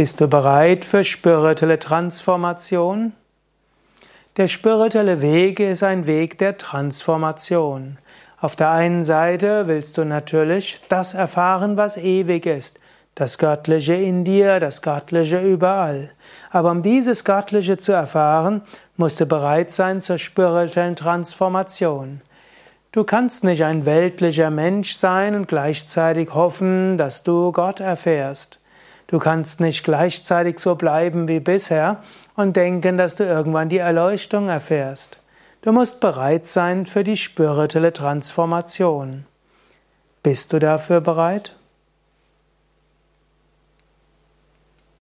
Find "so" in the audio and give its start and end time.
30.60-30.76